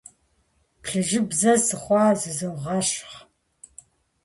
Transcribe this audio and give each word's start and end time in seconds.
Плъыжьыбзэ 0.81 1.53
сыхъуауэ 1.65 2.19
зызогъэщхъ. 2.21 3.13